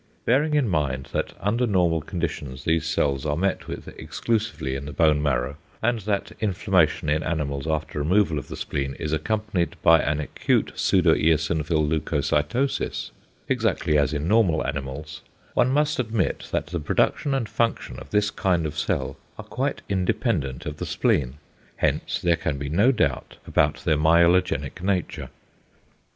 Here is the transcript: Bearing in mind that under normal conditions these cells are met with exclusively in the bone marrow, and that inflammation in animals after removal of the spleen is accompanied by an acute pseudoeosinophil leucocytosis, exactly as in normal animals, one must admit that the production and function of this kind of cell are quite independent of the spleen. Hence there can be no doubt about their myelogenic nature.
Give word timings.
Bearing 0.25 0.55
in 0.55 0.67
mind 0.67 1.09
that 1.11 1.33
under 1.39 1.67
normal 1.67 2.01
conditions 2.01 2.63
these 2.63 2.87
cells 2.87 3.23
are 3.23 3.37
met 3.37 3.67
with 3.67 3.87
exclusively 3.99 4.73
in 4.73 4.85
the 4.85 4.91
bone 4.93 5.21
marrow, 5.21 5.57
and 5.79 5.99
that 5.99 6.31
inflammation 6.39 7.07
in 7.07 7.21
animals 7.21 7.67
after 7.67 7.99
removal 7.99 8.39
of 8.39 8.47
the 8.47 8.57
spleen 8.57 8.95
is 8.95 9.13
accompanied 9.13 9.75
by 9.83 9.99
an 10.01 10.19
acute 10.19 10.71
pseudoeosinophil 10.75 11.87
leucocytosis, 11.87 13.11
exactly 13.47 13.95
as 13.95 14.11
in 14.11 14.27
normal 14.27 14.65
animals, 14.65 15.21
one 15.53 15.69
must 15.69 15.99
admit 15.99 16.47
that 16.49 16.65
the 16.65 16.79
production 16.79 17.35
and 17.35 17.47
function 17.47 17.99
of 17.99 18.09
this 18.09 18.31
kind 18.31 18.65
of 18.65 18.75
cell 18.79 19.17
are 19.37 19.45
quite 19.45 19.83
independent 19.87 20.65
of 20.65 20.77
the 20.77 20.85
spleen. 20.87 21.35
Hence 21.75 22.17
there 22.19 22.37
can 22.37 22.57
be 22.57 22.69
no 22.69 22.91
doubt 22.91 23.37
about 23.45 23.83
their 23.85 23.97
myelogenic 23.97 24.81
nature. 24.81 25.29